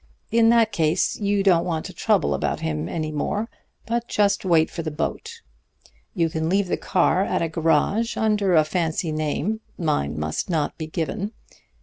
In 0.31 0.49
that 0.49 0.71
case 0.71 1.19
you 1.19 1.43
don't 1.43 1.63
want 1.63 1.85
to 1.85 1.93
trouble 1.93 2.33
about 2.33 2.61
him 2.61 2.89
any 2.89 3.11
more, 3.11 3.47
but 3.85 4.07
just 4.07 4.43
wait 4.43 4.71
for 4.71 4.81
the 4.81 4.89
boat. 4.89 5.43
You 6.15 6.27
can 6.27 6.49
leave 6.49 6.69
the 6.69 6.75
car 6.75 7.23
at 7.23 7.43
a 7.43 7.47
garage 7.47 8.17
under 8.17 8.55
a 8.55 8.63
fancy 8.63 9.11
name 9.11 9.61
mine 9.77 10.19
must 10.19 10.49
not 10.49 10.75
be 10.75 10.87
given. 10.87 11.33